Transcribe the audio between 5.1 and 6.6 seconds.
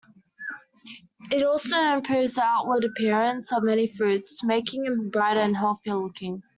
brighter and healthier-looking.